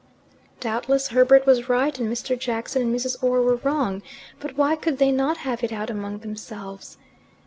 [0.59, 2.35] Doubtless Herbert was right, and Mr.
[2.35, 3.21] Jackson and Mrs.
[3.21, 4.01] Orr were wrong.
[4.39, 6.97] But why could they not have it out among themselves?